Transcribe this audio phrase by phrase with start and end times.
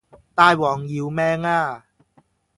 [0.33, 1.85] 大王饒命呀